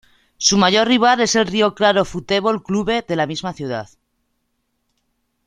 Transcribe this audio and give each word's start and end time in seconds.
Su 0.39 0.57
mayor 0.57 0.87
rival 0.87 1.19
es 1.21 1.35
el 1.35 1.45
Rio 1.45 1.75
Claro 1.75 2.05
Futebol 2.05 2.63
Clube 2.63 3.05
de 3.07 3.15
la 3.15 3.27
misma 3.27 3.53
ciudad. 3.53 3.87